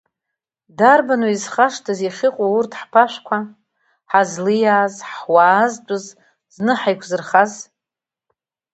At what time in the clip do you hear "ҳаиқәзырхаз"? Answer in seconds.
6.79-7.51